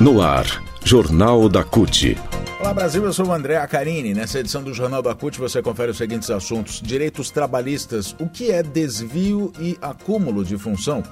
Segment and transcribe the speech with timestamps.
[0.00, 0.46] No ar,
[0.84, 2.16] Jornal da CUT.
[2.60, 4.14] Olá Brasil, eu sou o André Acarini.
[4.14, 8.52] Nessa edição do Jornal da CUT você confere os seguintes assuntos: direitos trabalhistas, o que
[8.52, 11.02] é desvio e acúmulo de função.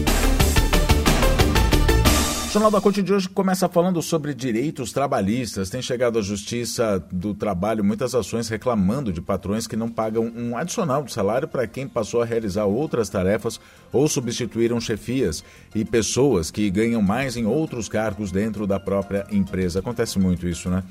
[2.50, 5.70] O Jornal da Corte de hoje começa falando sobre direitos trabalhistas.
[5.70, 10.56] Tem chegado à Justiça do Trabalho muitas ações reclamando de patrões que não pagam um
[10.56, 13.60] adicional de salário para quem passou a realizar outras tarefas
[13.92, 19.78] ou substituíram chefias e pessoas que ganham mais em outros cargos dentro da própria empresa.
[19.78, 20.82] Acontece muito isso, né?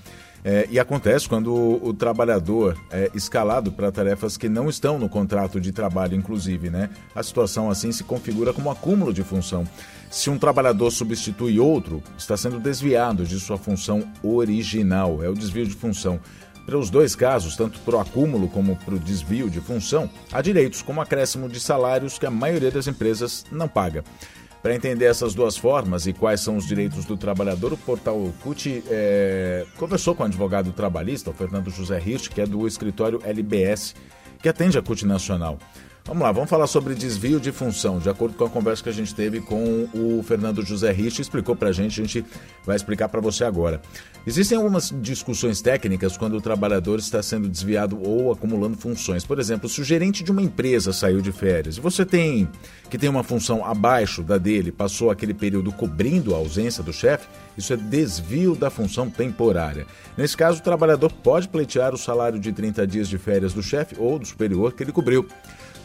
[0.43, 5.09] É, e acontece quando o, o trabalhador é escalado para tarefas que não estão no
[5.09, 6.89] contrato de trabalho, inclusive, né?
[7.13, 9.67] A situação assim se configura como acúmulo de função.
[10.09, 15.67] Se um trabalhador substitui outro, está sendo desviado de sua função original, é o desvio
[15.67, 16.19] de função.
[16.65, 20.41] Para os dois casos, tanto para o acúmulo como para o desvio de função, há
[20.41, 24.03] direitos como acréscimo de salários que a maioria das empresas não paga.
[24.61, 28.83] Para entender essas duas formas e quais são os direitos do trabalhador, o portal CUT
[28.89, 33.95] é, conversou com o advogado trabalhista, o Fernando José Hirsch, que é do escritório LBS,
[34.41, 35.57] que atende a CUT Nacional.
[36.05, 38.00] Vamos lá, vamos falar sobre desvio de função.
[38.00, 41.56] De acordo com a conversa que a gente teve com o Fernando José Rich, explicou
[41.56, 42.25] para a gente, a gente
[42.66, 43.80] vai explicar para você agora.
[44.25, 49.23] Existem algumas discussões técnicas quando o trabalhador está sendo desviado ou acumulando funções.
[49.23, 52.50] Por exemplo, se o gerente de uma empresa saiu de férias e você tem
[52.89, 57.28] que tem uma função abaixo da dele, passou aquele período cobrindo a ausência do chefe,
[57.56, 59.85] isso é desvio da função temporária.
[60.18, 63.96] Nesse caso, o trabalhador pode pleitear o salário de 30 dias de férias do chefe
[64.00, 65.28] ou do superior que ele cobriu.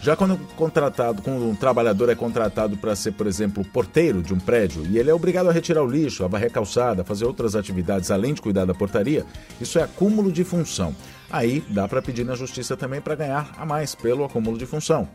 [0.04, 4.38] Já quando contratado, quando um trabalhador é contratado para ser, por exemplo, porteiro de um
[4.38, 7.56] prédio e ele é obrigado a retirar o lixo, a varrer calçada, a fazer outras
[7.56, 9.24] atividades além de cuidar da portaria,
[9.58, 10.94] isso é acúmulo de função.
[11.30, 15.08] Aí dá para pedir na justiça também para ganhar a mais pelo acúmulo de função.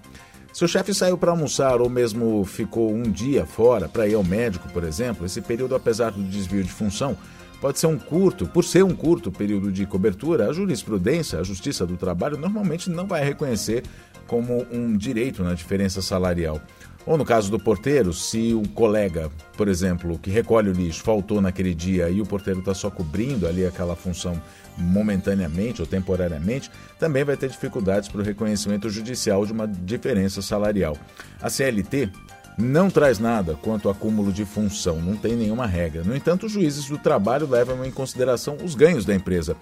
[0.51, 4.23] Se o chefe saiu para almoçar ou mesmo ficou um dia fora para ir ao
[4.23, 7.15] médico, por exemplo, esse período, apesar do desvio de função,
[7.59, 11.85] pode ser um curto, por ser um curto período de cobertura, a jurisprudência, a Justiça
[11.85, 13.83] do Trabalho, normalmente não vai reconhecer
[14.27, 16.61] como um direito na diferença salarial.
[17.05, 21.41] Ou no caso do porteiro, se o colega, por exemplo, que recolhe o lixo, faltou
[21.41, 24.39] naquele dia e o porteiro está só cobrindo ali aquela função
[24.77, 30.95] momentaneamente ou temporariamente, também vai ter dificuldades para o reconhecimento judicial de uma diferença salarial.
[31.41, 32.11] A CLT
[32.57, 36.03] não traz nada quanto ao acúmulo de função, não tem nenhuma regra.
[36.03, 39.55] No entanto, os juízes do trabalho levam em consideração os ganhos da empresa.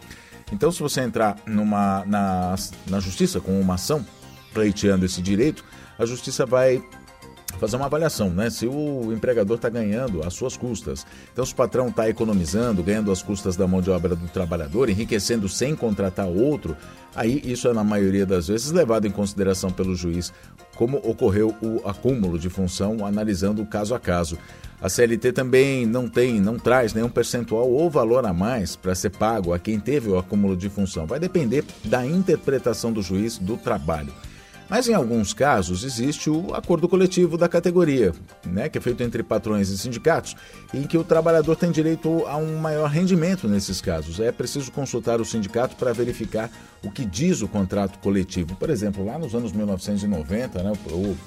[0.51, 2.55] Então, se você entrar numa, na,
[2.87, 4.05] na justiça com uma ação,
[4.53, 5.63] pleiteando esse direito,
[5.99, 6.81] a justiça vai
[7.57, 8.49] fazer uma avaliação, né?
[8.49, 11.05] Se o empregador está ganhando às suas custas.
[11.31, 14.89] Então, se o patrão está economizando, ganhando às custas da mão de obra do trabalhador,
[14.89, 16.75] enriquecendo sem contratar outro,
[17.15, 20.33] aí isso é, na maioria das vezes, levado em consideração pelo juiz,
[20.75, 24.37] como ocorreu o acúmulo de função, analisando caso a caso.
[24.79, 29.09] A CLT também não tem, não traz nenhum percentual ou valor a mais para ser
[29.09, 31.07] pago a quem teve o acúmulo de função.
[31.07, 34.13] Vai depender da interpretação do juiz do trabalho.
[34.69, 38.13] Mas em alguns casos existe o acordo coletivo da categoria,
[38.45, 40.35] né, que é feito entre patrões e sindicatos,
[40.73, 44.19] em que o trabalhador tem direito a um maior rendimento nesses casos.
[44.19, 46.51] É preciso consultar o sindicato para verificar
[46.83, 48.55] o que diz o contrato coletivo.
[48.55, 51.17] Por exemplo, lá nos anos 1990, né, o,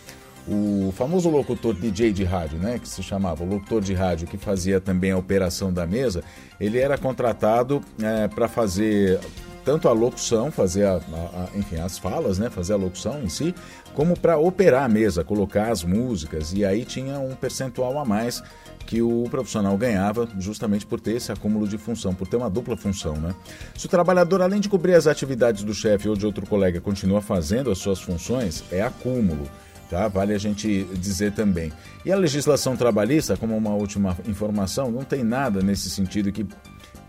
[0.47, 4.37] o famoso locutor DJ de rádio, né, que se chamava o locutor de rádio, que
[4.37, 6.23] fazia também a operação da mesa,
[6.61, 9.19] ele era contratado é, para fazer
[9.65, 13.29] tanto a locução, fazer a, a, a, enfim, as falas, né, fazer a locução em
[13.29, 13.55] si,
[13.95, 18.43] como para operar a mesa, colocar as músicas, e aí tinha um percentual a mais
[18.87, 22.77] que o profissional ganhava justamente por ter esse acúmulo de função, por ter uma dupla
[22.77, 23.15] função.
[23.15, 23.35] Né?
[23.77, 27.21] Se o trabalhador, além de cobrir as atividades do chefe ou de outro colega, continua
[27.21, 29.49] fazendo as suas funções, é acúmulo.
[29.89, 30.09] Tá?
[30.09, 31.73] Vale a gente dizer também.
[32.05, 36.47] E a legislação trabalhista, como uma última informação, não tem nada nesse sentido que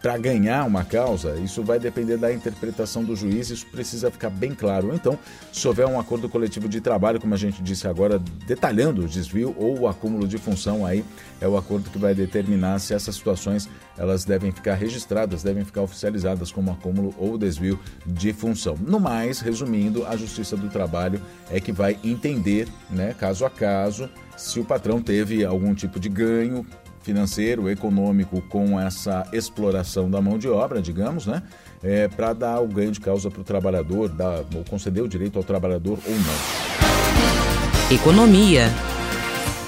[0.02, 4.56] para ganhar uma causa, isso vai depender da interpretação do juiz, isso precisa ficar bem
[4.56, 4.94] claro.
[4.96, 5.18] Então,
[5.54, 8.18] se houver um acordo coletivo de trabalho, como a gente disse agora,
[8.48, 11.06] detalhando o desvio ou o acúmulo de função, aí
[11.40, 15.82] é o acordo que vai determinar se essas situações elas devem ficar registradas, devem ficar
[15.82, 18.76] oficializadas como acúmulo ou desvio de função.
[18.80, 21.22] No mais, resumindo, a Justiça do Trabalho
[21.52, 26.10] é que vai entender, né, caso a caso, se o patrão teve algum tipo de
[26.10, 26.66] ganho
[27.02, 31.42] financeiro, econômico com essa exploração da mão de obra, digamos, né?
[31.84, 35.38] É, para dar o ganho de causa para o trabalhador, dar, ou conceder o direito
[35.38, 37.96] ao trabalhador ou não.
[37.96, 38.70] Economia.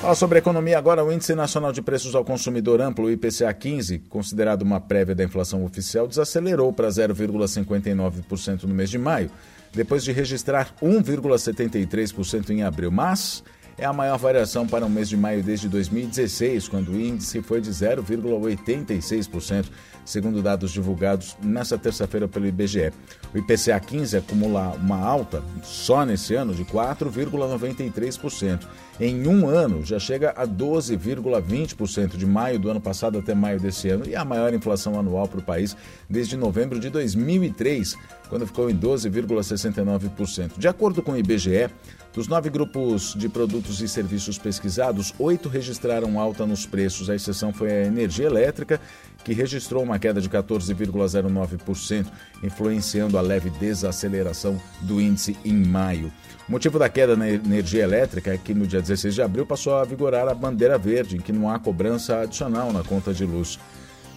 [0.04, 1.04] Fala sobre economia agora.
[1.04, 5.24] O Índice Nacional de Preços ao Consumidor Amplo, o IPCA 15, considerado uma prévia da
[5.24, 9.32] inflação oficial, desacelerou para 0,59% no mês de maio,
[9.74, 12.92] depois de registrar 1,73% em abril.
[12.92, 13.44] Mas
[13.78, 17.62] é a maior variação para o mês de maio desde 2016, quando o índice foi
[17.62, 19.66] de 0,86%,
[20.06, 22.92] segundo dados divulgados nesta terça-feira pelo IBGE.
[23.34, 28.68] O IPCA 15 acumula uma alta só nesse ano de 4,93%.
[29.00, 33.90] Em um ano já chega a 12,20% de maio do ano passado até maio desse
[33.90, 35.76] ano e a maior inflação anual para o país
[36.08, 37.98] desde novembro de 2003,
[38.30, 40.60] quando ficou em 12,69%.
[40.60, 41.72] De acordo com o IBGE,
[42.14, 47.10] dos nove grupos de produtos e serviços pesquisados, oito registraram alta nos preços.
[47.10, 48.80] A exceção foi a energia elétrica,
[49.24, 52.06] que registrou uma queda de 14,09%,
[52.44, 56.12] influenciando a leve desaceleração do índice em maio.
[56.48, 59.76] O motivo da queda na energia elétrica é que no dia 16 de abril passou
[59.76, 63.58] a vigorar a bandeira verde, em que não há cobrança adicional na conta de luz.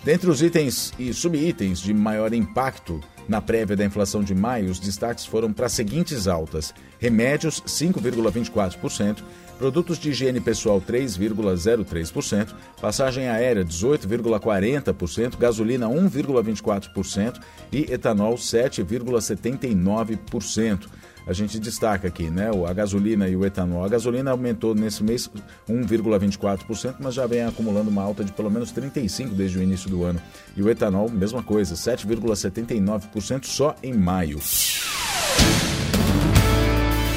[0.06, 4.79] Dentre os itens e subitens de maior impacto na prévia da inflação de maio, os
[4.79, 9.17] destaques foram para as seguintes altas: remédios 5,24%,
[9.58, 17.41] produtos de higiene pessoal 3,03%, passagem aérea 18,40%, gasolina 1,24%
[17.73, 20.87] e etanol 7,79%
[21.26, 22.50] a gente destaca aqui, né?
[22.69, 23.84] A gasolina e o etanol.
[23.84, 25.28] A gasolina aumentou nesse mês
[25.69, 30.05] 1,24%, mas já vem acumulando uma alta de pelo menos 35% desde o início do
[30.05, 30.20] ano.
[30.56, 34.38] E o etanol, mesma coisa, 7,79% só em maio.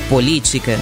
[0.09, 0.79] Política.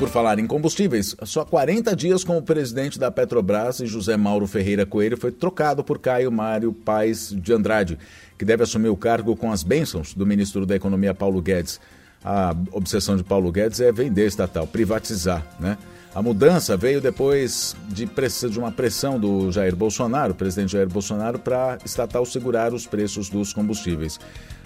[0.00, 4.86] Por falar em combustíveis, só 40 dias com o presidente da Petrobras José Mauro Ferreira
[4.86, 7.98] Coelho foi trocado por Caio Mário Paes de Andrade,
[8.38, 11.78] que deve assumir o cargo com as bênçãos do ministro da Economia Paulo Guedes.
[12.24, 15.76] A obsessão de Paulo Guedes é vender estatal, privatizar, né?
[16.14, 21.76] A mudança veio depois de, de uma pressão do Jair Bolsonaro, presidente Jair Bolsonaro, para
[21.84, 24.18] estatal segurar os preços dos combustíveis.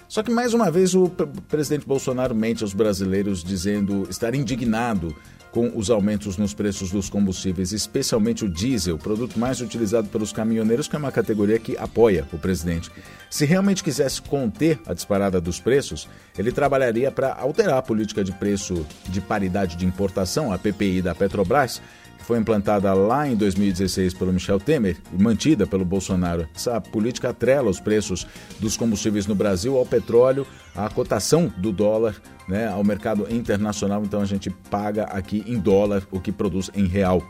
[0.07, 1.09] Só que mais uma vez o
[1.47, 5.15] presidente Bolsonaro mente aos brasileiros dizendo estar indignado
[5.55, 10.85] com os aumentos nos preços dos combustíveis, especialmente o diesel, produto mais utilizado pelos caminhoneiros,
[10.85, 12.91] que é uma categoria que apoia o presidente.
[13.29, 18.33] Se realmente quisesse conter a disparada dos preços, ele trabalharia para alterar a política de
[18.33, 21.81] preço de paridade de importação, a PPI da Petrobras,
[22.25, 26.47] foi implantada lá em 2016 pelo Michel Temer e mantida pelo Bolsonaro.
[26.55, 28.25] Essa política atrela os preços
[28.59, 30.45] dos combustíveis no Brasil ao petróleo,
[30.75, 32.15] à cotação do dólar,
[32.47, 34.03] né, ao mercado internacional.
[34.03, 37.21] Então a gente paga aqui em dólar o que produz em real.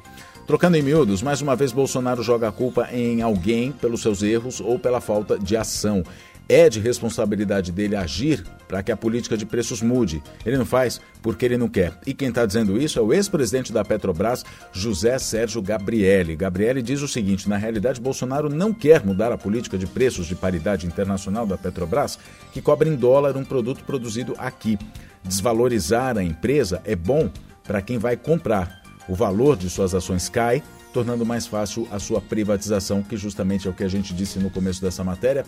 [0.47, 4.61] Trocando em miúdos, mais uma vez Bolsonaro joga a culpa em alguém pelos seus erros
[4.61, 6.03] ou pela falta de ação.
[6.47, 10.21] É de responsabilidade dele agir para que a política de preços mude.
[10.45, 11.93] Ele não faz porque ele não quer.
[12.05, 16.35] E quem está dizendo isso é o ex-presidente da Petrobras, José Sérgio Gabrielli.
[16.35, 20.35] Gabrielli diz o seguinte: na realidade, Bolsonaro não quer mudar a política de preços de
[20.35, 22.19] paridade internacional da Petrobras,
[22.53, 24.77] que cobra em dólar um produto produzido aqui.
[25.23, 27.31] Desvalorizar a empresa é bom
[27.63, 28.83] para quem vai comprar.
[29.09, 30.61] O valor de suas ações cai,
[30.93, 34.51] tornando mais fácil a sua privatização, que justamente é o que a gente disse no
[34.51, 35.43] começo dessa matéria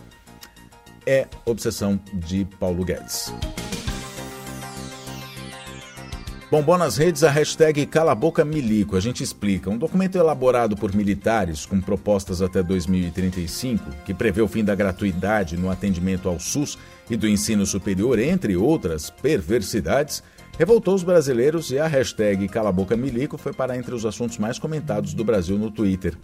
[1.07, 3.33] é obsessão de Paulo Guedes.
[6.51, 8.95] Bombou nas redes a hashtag Cala a Boca Milico.
[8.95, 9.69] A gente explica.
[9.69, 15.57] Um documento elaborado por militares com propostas até 2035, que prevê o fim da gratuidade
[15.57, 16.77] no atendimento ao SUS
[17.09, 20.23] e do ensino superior, entre outras perversidades,
[20.57, 24.37] revoltou os brasileiros e a hashtag Cala a Boca Milico foi para entre os assuntos
[24.37, 26.17] mais comentados do Brasil no Twitter.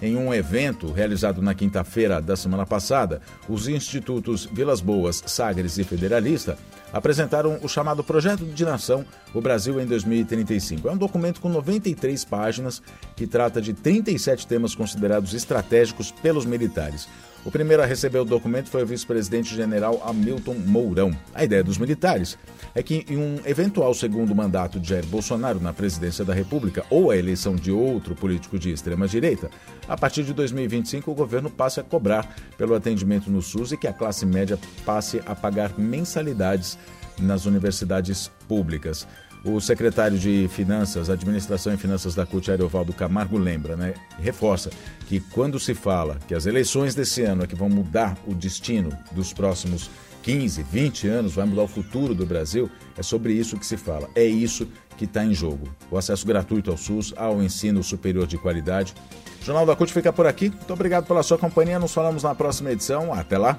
[0.00, 5.84] Em um evento realizado na quinta-feira da semana passada, os institutos Vilas Boas, Sagres e
[5.84, 6.58] Federalista
[6.92, 10.88] apresentaram o chamado Projeto de Nação O Brasil em 2035.
[10.88, 12.82] É um documento com 93 páginas
[13.14, 17.06] que trata de 37 temas considerados estratégicos pelos militares.
[17.44, 21.10] O primeiro a receber o documento foi o vice-presidente general Hamilton Mourão.
[21.34, 22.38] A ideia dos militares
[22.74, 27.10] é que em um eventual segundo mandato de Jair Bolsonaro na presidência da República ou
[27.10, 29.50] a eleição de outro político de extrema direita,
[29.86, 33.86] a partir de 2025 o governo passe a cobrar pelo atendimento no SUS e que
[33.86, 36.78] a classe média passe a pagar mensalidades
[37.20, 39.06] nas universidades públicas.
[39.46, 43.94] O secretário de Finanças, Administração e Finanças da CUT, Ariovaldo Camargo, lembra, né?
[44.18, 44.70] Reforça
[45.06, 48.90] que quando se fala que as eleições desse ano é que vão mudar o destino
[49.12, 49.88] dos próximos
[50.24, 54.10] 15, 20 anos, vai mudar o futuro do Brasil, é sobre isso que se fala.
[54.16, 54.66] É isso
[54.98, 55.68] que está em jogo.
[55.92, 58.92] O acesso gratuito ao SUS, ao ensino superior de qualidade.
[59.40, 60.48] O Jornal da CUT fica por aqui.
[60.48, 61.78] Muito obrigado pela sua companhia.
[61.78, 63.14] Nos falamos na próxima edição.
[63.14, 63.56] Até lá.